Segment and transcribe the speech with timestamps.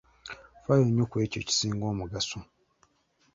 [0.61, 2.39] Ffaayo nnyo ku ekyo ekisinga omugaso.